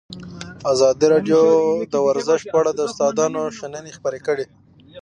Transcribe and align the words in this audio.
ازادي 0.71 1.05
راډیو 1.13 1.41
د 1.93 1.95
ورزش 2.07 2.41
په 2.51 2.57
اړه 2.61 2.71
د 2.73 2.79
استادانو 2.87 3.41
شننې 3.57 3.91
خپرې 3.97 4.19
کړي. 4.27 4.45